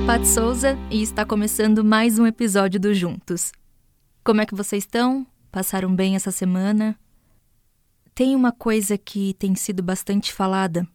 [0.00, 3.52] a Pat Souza e está começando mais um episódio do Juntos.
[4.24, 5.26] Como é que vocês estão?
[5.50, 6.98] Passaram bem essa semana?
[8.14, 10.86] Tem uma coisa que tem sido bastante falada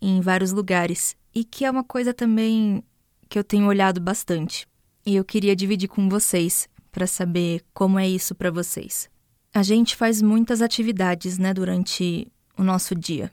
[0.00, 2.82] em vários lugares e que é uma coisa também
[3.28, 4.66] que eu tenho olhado bastante.
[5.04, 9.08] E eu queria dividir com vocês para saber como é isso para vocês.
[9.52, 13.32] A gente faz muitas atividades, né, durante o nosso dia,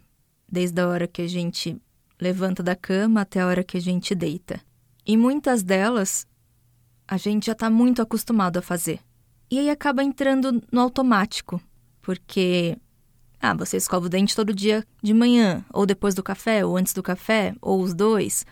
[0.49, 1.80] desde a hora que a gente
[2.20, 4.60] levanta da cama até a hora que a gente deita.
[5.05, 6.28] E muitas delas
[7.08, 9.00] a gente já está muito acostumado a fazer.
[9.50, 11.62] E aí acaba entrando no automático,
[12.02, 12.77] porque
[13.41, 16.94] ah, você escova o dente todo dia de manhã, ou depois do café, ou antes
[16.94, 18.46] do café, ou os dois.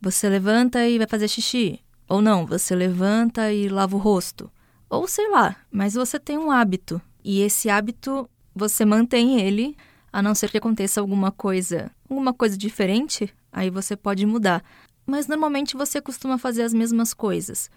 [0.00, 1.80] Você levanta e vai fazer xixi.
[2.08, 4.50] Ou não, você levanta e lava o rosto.
[4.90, 7.00] Ou sei lá, mas você tem um hábito.
[7.22, 9.76] E esse hábito, você mantém ele,
[10.12, 14.62] a não ser que aconteça alguma coisa, alguma coisa diferente, aí você pode mudar.
[15.06, 17.70] Mas normalmente você costuma fazer as mesmas coisas.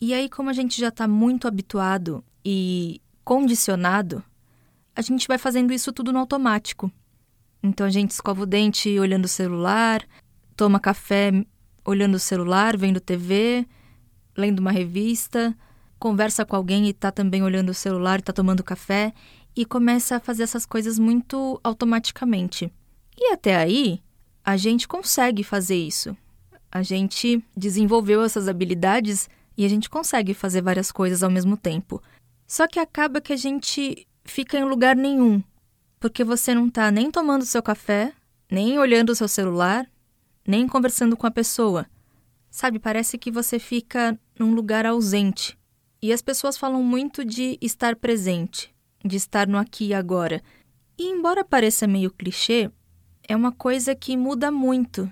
[0.00, 4.22] E aí, como a gente já está muito habituado e condicionado,
[4.94, 6.90] a gente vai fazendo isso tudo no automático.
[7.62, 10.02] Então a gente escova o dente olhando o celular,
[10.54, 11.32] toma café
[11.84, 13.66] olhando o celular, vendo TV,
[14.36, 15.56] lendo uma revista,
[15.98, 19.12] conversa com alguém e está também olhando o celular está tomando café
[19.56, 22.72] e começa a fazer essas coisas muito automaticamente.
[23.16, 24.02] E até aí,
[24.44, 26.16] a gente consegue fazer isso.
[26.74, 32.02] A gente desenvolveu essas habilidades e a gente consegue fazer várias coisas ao mesmo tempo.
[32.48, 35.40] Só que acaba que a gente fica em lugar nenhum,
[36.00, 38.12] porque você não está nem tomando seu café,
[38.50, 39.88] nem olhando o seu celular,
[40.44, 41.86] nem conversando com a pessoa.
[42.50, 45.56] Sabe, parece que você fica num lugar ausente.
[46.02, 50.42] E as pessoas falam muito de estar presente, de estar no aqui e agora.
[50.98, 52.68] E embora pareça meio clichê,
[53.28, 55.10] é uma coisa que muda muito.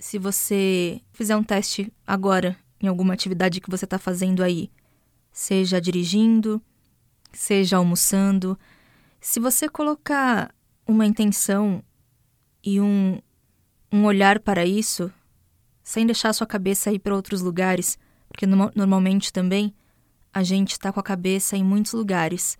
[0.00, 4.70] Se você fizer um teste agora em alguma atividade que você está fazendo aí,
[5.30, 6.60] seja dirigindo,
[7.34, 8.58] seja almoçando,
[9.20, 10.54] se você colocar
[10.86, 11.84] uma intenção
[12.64, 13.20] e um,
[13.92, 15.12] um olhar para isso,
[15.84, 19.74] sem deixar sua cabeça ir para outros lugares, porque no, normalmente também
[20.32, 22.58] a gente está com a cabeça em muitos lugares,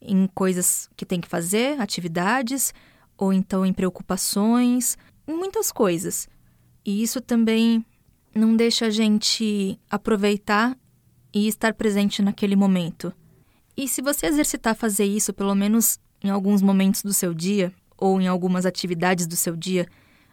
[0.00, 2.74] em coisas que tem que fazer, atividades,
[3.16, 4.98] ou então em preocupações,
[5.28, 6.28] em muitas coisas.
[6.84, 7.84] E isso também
[8.34, 10.76] não deixa a gente aproveitar
[11.32, 13.12] e estar presente naquele momento.
[13.76, 17.72] E se você exercitar fazer isso pelo menos em alguns momentos do seu dia,
[18.02, 19.86] ou em algumas atividades do seu dia,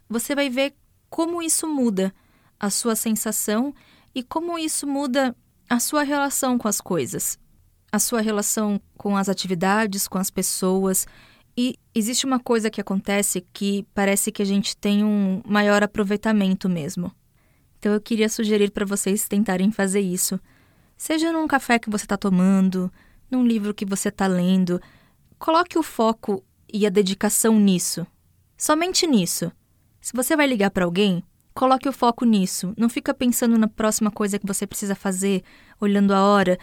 [0.09, 0.73] você vai ver
[1.07, 2.11] como isso muda
[2.59, 3.73] a sua sensação
[4.13, 5.35] e como isso muda
[5.69, 7.37] a sua relação com as coisas,
[7.91, 11.05] a sua relação com as atividades, com as pessoas.
[11.57, 16.69] E existe uma coisa que acontece que parece que a gente tem um maior aproveitamento
[16.69, 17.11] mesmo.
[17.77, 20.39] Então eu queria sugerir para vocês tentarem fazer isso.
[20.97, 22.91] Seja num café que você está tomando,
[23.31, 24.81] num livro que você está lendo,
[25.37, 28.05] coloque o foco e a dedicação nisso.
[28.57, 29.51] Somente nisso.
[30.01, 31.23] Se você vai ligar para alguém,
[31.53, 32.73] coloque o foco nisso.
[32.77, 35.43] Não fica pensando na próxima coisa que você precisa fazer,
[35.79, 36.57] olhando a hora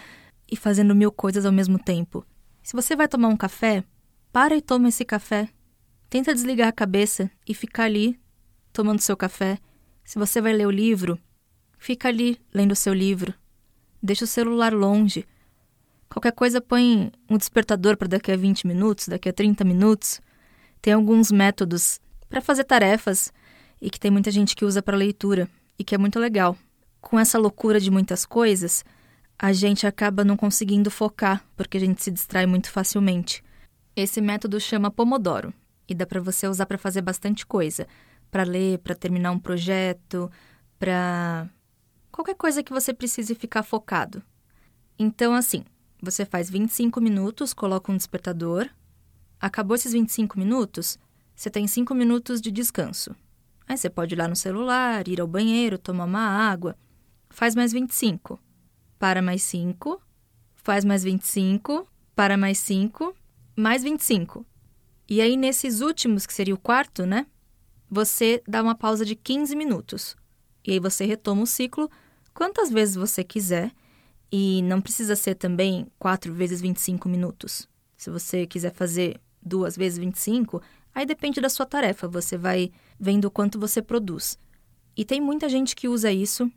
[0.50, 2.24] e fazendo mil coisas ao mesmo tempo.
[2.62, 3.84] Se você vai tomar um café,
[4.36, 5.48] para e toma esse café.
[6.10, 8.20] Tenta desligar a cabeça e ficar ali
[8.70, 9.58] tomando seu café.
[10.04, 11.18] Se você vai ler o livro,
[11.78, 13.32] fica ali lendo o seu livro.
[14.02, 15.26] Deixa o celular longe.
[16.06, 20.20] Qualquer coisa põe um despertador para daqui a 20 minutos, daqui a 30 minutos.
[20.82, 21.98] Tem alguns métodos
[22.28, 23.32] para fazer tarefas
[23.80, 25.48] e que tem muita gente que usa para leitura
[25.78, 26.58] e que é muito legal.
[27.00, 28.84] Com essa loucura de muitas coisas,
[29.38, 33.45] a gente acaba não conseguindo focar porque a gente se distrai muito facilmente.
[33.96, 35.54] Esse método chama Pomodoro
[35.88, 37.88] e dá para você usar para fazer bastante coisa,
[38.30, 40.30] para ler, para terminar um projeto,
[40.78, 41.48] para
[42.12, 44.22] qualquer coisa que você precise ficar focado.
[44.98, 45.64] Então, assim,
[46.02, 48.68] você faz 25 minutos, coloca um despertador.
[49.40, 50.98] Acabou esses 25 minutos,
[51.34, 53.16] você tem 5 minutos de descanso.
[53.66, 56.76] Aí você pode ir lá no celular, ir ao banheiro, tomar uma água.
[57.30, 58.38] Faz mais 25.
[58.98, 60.00] Para mais 5.
[60.54, 61.86] Faz mais 25.
[62.14, 63.14] Para mais 5.
[63.56, 64.44] Mais 25.
[65.08, 67.26] E aí, nesses últimos, que seria o quarto, né?
[67.90, 70.16] Você dá uma pausa de 15 minutos.
[70.64, 71.90] E aí você retoma o ciclo
[72.34, 73.72] quantas vezes você quiser.
[74.30, 77.68] E não precisa ser também 4 vezes 25 minutos.
[77.96, 80.60] Se você quiser fazer duas vezes 25,
[80.96, 84.38] Aí depende da sua tarefa, você vai vendo o quanto você produz.
[84.96, 86.50] E tem muita gente que usa isso,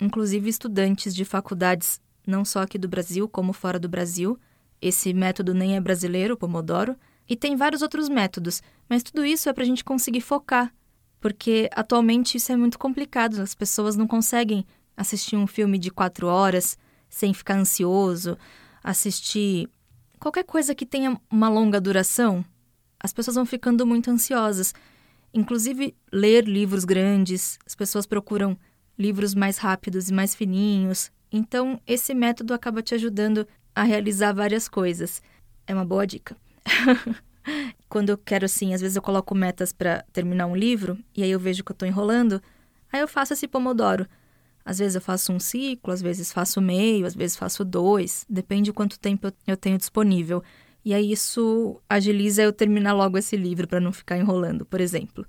[0.00, 4.38] inclusive estudantes de faculdades, não só aqui do Brasil, como fora do Brasil.
[4.80, 6.96] Esse método nem é brasileiro, o Pomodoro.
[7.28, 10.72] E tem vários outros métodos, mas tudo isso é para a gente conseguir focar,
[11.20, 14.66] porque atualmente isso é muito complicado, as pessoas não conseguem
[14.96, 16.76] assistir um filme de quatro horas
[17.08, 18.36] sem ficar ansioso,
[18.82, 19.68] assistir
[20.18, 22.44] qualquer coisa que tenha uma longa duração,
[23.00, 24.74] as pessoas vão ficando muito ansiosas.
[25.32, 28.58] Inclusive, ler livros grandes, as pessoas procuram
[28.98, 31.10] livros mais rápidos e mais fininhos.
[31.32, 35.22] Então, esse método acaba te ajudando a realizar várias coisas.
[35.66, 36.36] É uma boa dica.
[37.88, 41.30] Quando eu quero assim, às vezes eu coloco metas para terminar um livro e aí
[41.30, 42.40] eu vejo que eu tô enrolando,
[42.92, 44.06] aí eu faço esse pomodoro.
[44.64, 48.64] Às vezes eu faço um ciclo, às vezes faço meio, às vezes faço dois, depende
[48.64, 50.42] de quanto tempo eu tenho disponível.
[50.84, 55.26] E aí isso agiliza eu terminar logo esse livro para não ficar enrolando, por exemplo.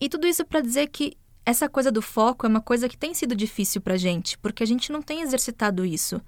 [0.00, 1.16] E tudo isso para dizer que
[1.46, 4.66] essa coisa do foco é uma coisa que tem sido difícil pra gente, porque a
[4.66, 6.20] gente não tem exercitado isso.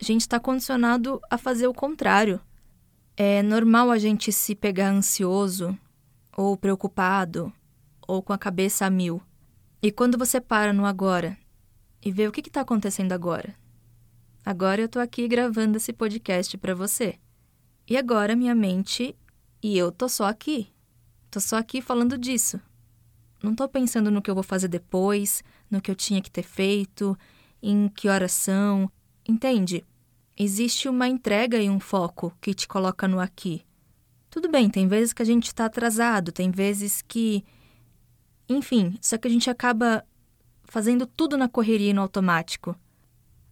[0.00, 2.40] A gente está condicionado a fazer o contrário.
[3.16, 5.76] É normal a gente se pegar ansioso,
[6.36, 7.52] ou preocupado,
[8.06, 9.20] ou com a cabeça a mil.
[9.82, 11.36] E quando você para no agora
[12.04, 13.54] e vê o que está acontecendo agora?
[14.44, 17.18] Agora eu estou aqui gravando esse podcast para você.
[17.86, 19.16] E agora minha mente
[19.62, 20.72] e eu tô só aqui.
[21.30, 22.60] Tô só aqui falando disso.
[23.42, 26.42] Não tô pensando no que eu vou fazer depois, no que eu tinha que ter
[26.42, 27.18] feito,
[27.62, 28.90] em que horas são.
[29.28, 29.84] Entende?
[30.34, 33.62] Existe uma entrega e um foco que te coloca no aqui.
[34.30, 37.44] Tudo bem, tem vezes que a gente está atrasado, tem vezes que.
[38.48, 40.04] Enfim, só que a gente acaba
[40.64, 42.74] fazendo tudo na correria e no automático.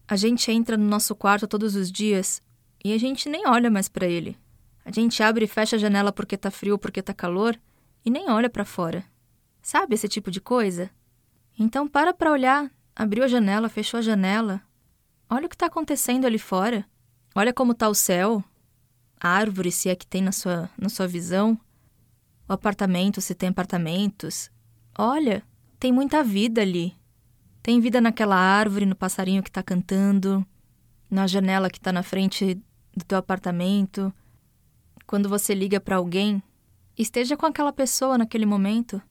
[0.09, 2.41] A gente entra no nosso quarto todos os dias
[2.83, 4.37] e a gente nem olha mais para ele.
[4.85, 7.59] A gente abre e fecha a janela porque tá frio, porque tá calor
[8.05, 9.05] e nem olha para fora.
[9.61, 10.89] Sabe esse tipo de coisa?
[11.59, 14.63] Então para para olhar, abriu a janela, fechou a janela,
[15.29, 16.87] Olha o que está acontecendo ali fora.
[17.35, 18.43] Olha como está o céu,
[19.21, 21.59] a árvore, se é que tem na sua, na sua visão,
[22.49, 24.51] o apartamento, se tem apartamentos.
[24.97, 25.43] Olha,
[25.79, 26.97] tem muita vida ali.
[27.63, 30.47] Tem vida naquela árvore, no passarinho que está cantando,
[31.11, 32.55] na janela que está na frente
[32.97, 34.13] do teu apartamento.
[35.07, 36.43] Quando você liga para alguém,
[36.97, 39.03] esteja com aquela pessoa naquele momento.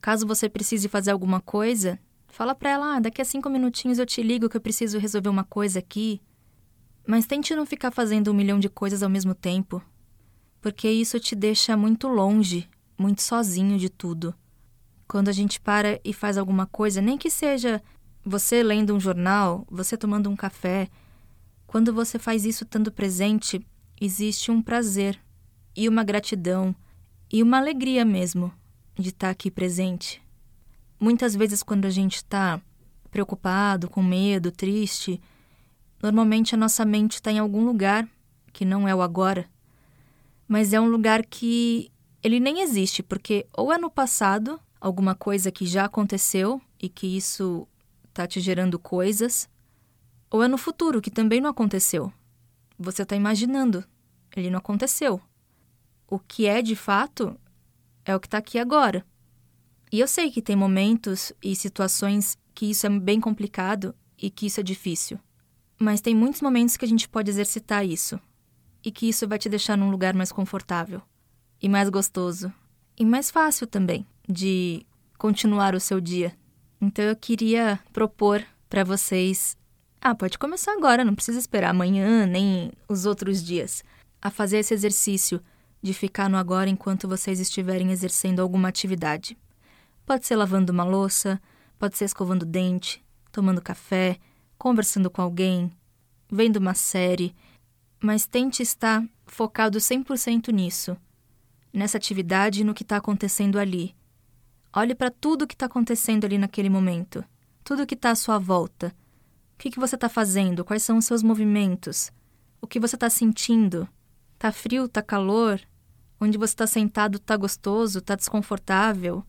[0.00, 1.98] Caso você precise fazer alguma coisa,
[2.30, 5.28] Fala pra ela, ah, daqui a cinco minutinhos eu te ligo que eu preciso resolver
[5.28, 6.22] uma coisa aqui.
[7.06, 9.82] Mas tente não ficar fazendo um milhão de coisas ao mesmo tempo,
[10.60, 14.32] porque isso te deixa muito longe, muito sozinho de tudo.
[15.08, 17.82] Quando a gente para e faz alguma coisa, nem que seja
[18.24, 20.88] você lendo um jornal, você tomando um café,
[21.66, 23.60] quando você faz isso estando presente,
[24.00, 25.18] existe um prazer
[25.76, 26.74] e uma gratidão
[27.32, 28.52] e uma alegria mesmo
[28.94, 30.22] de estar aqui presente.
[31.00, 32.60] Muitas vezes, quando a gente está
[33.10, 35.18] preocupado, com medo, triste,
[36.02, 38.06] normalmente a nossa mente está em algum lugar
[38.52, 39.48] que não é o agora,
[40.46, 41.90] mas é um lugar que
[42.22, 47.06] ele nem existe, porque ou é no passado, alguma coisa que já aconteceu e que
[47.16, 47.66] isso
[48.08, 49.48] está te gerando coisas,
[50.30, 52.12] ou é no futuro, que também não aconteceu.
[52.78, 53.84] Você está imaginando,
[54.36, 55.20] ele não aconteceu.
[56.06, 57.38] O que é de fato
[58.04, 59.04] é o que está aqui agora.
[59.92, 64.46] E eu sei que tem momentos e situações que isso é bem complicado e que
[64.46, 65.18] isso é difícil.
[65.78, 68.20] Mas tem muitos momentos que a gente pode exercitar isso.
[68.84, 71.02] E que isso vai te deixar num lugar mais confortável.
[71.60, 72.52] E mais gostoso.
[72.96, 74.86] E mais fácil também de
[75.18, 76.32] continuar o seu dia.
[76.80, 79.56] Então eu queria propor para vocês.
[80.00, 83.82] Ah, pode começar agora, não precisa esperar amanhã nem os outros dias.
[84.22, 85.42] A fazer esse exercício
[85.82, 89.36] de ficar no agora enquanto vocês estiverem exercendo alguma atividade.
[90.10, 91.40] Pode ser lavando uma louça,
[91.78, 93.00] pode ser escovando dente,
[93.30, 94.18] tomando café,
[94.58, 95.70] conversando com alguém,
[96.28, 97.32] vendo uma série,
[98.02, 100.96] mas tente estar focado 100% nisso,
[101.72, 103.94] nessa atividade e no que está acontecendo ali.
[104.74, 107.24] Olhe para tudo o que está acontecendo ali naquele momento,
[107.62, 108.92] tudo o que está à sua volta.
[109.54, 110.64] O que, que você está fazendo?
[110.64, 112.10] Quais são os seus movimentos?
[112.60, 113.88] O que você está sentindo?
[114.40, 114.88] Tá frio?
[114.88, 115.60] Tá calor?
[116.20, 118.00] Onde você está sentado tá gostoso?
[118.00, 119.24] Tá desconfortável?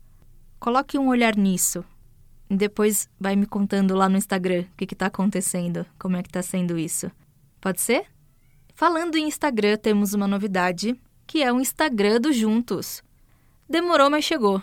[0.62, 1.84] Coloque um olhar nisso.
[2.48, 6.40] Depois vai me contando lá no Instagram o que está acontecendo, como é que está
[6.40, 7.10] sendo isso.
[7.60, 8.06] Pode ser?
[8.72, 10.94] Falando em Instagram, temos uma novidade,
[11.26, 13.02] que é o Instagram do Juntos.
[13.68, 14.62] Demorou, mas chegou.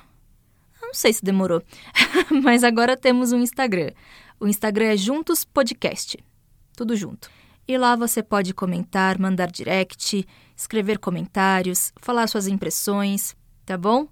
[0.82, 1.62] Não sei se demorou,
[2.46, 3.92] mas agora temos um Instagram.
[4.40, 6.18] O Instagram é Juntos Podcast.
[6.78, 7.30] Tudo junto.
[7.68, 10.26] E lá você pode comentar, mandar direct,
[10.56, 14.08] escrever comentários, falar suas impressões, tá bom?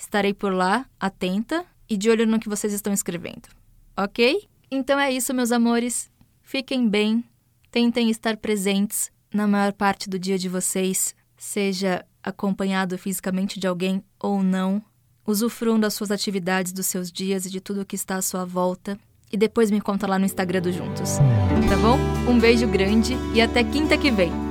[0.00, 3.48] Estarei por lá, atenta e de olho no que vocês estão escrevendo.
[3.94, 4.48] Ok?
[4.70, 6.10] Então é isso, meus amores.
[6.42, 7.22] Fiquem bem,
[7.70, 14.02] tentem estar presentes na maior parte do dia de vocês, seja acompanhado fisicamente de alguém
[14.18, 14.82] ou não.
[15.26, 18.46] Usufruam das suas atividades dos seus dias e de tudo o que está à sua
[18.46, 18.98] volta.
[19.32, 21.18] e depois me conta lá no Instagram do Juntos.
[21.68, 21.98] Tá bom?
[22.28, 24.49] Um beijo grande e até quinta que vem.